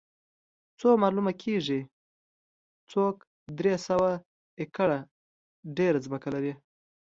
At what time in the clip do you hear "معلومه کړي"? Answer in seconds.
1.03-1.79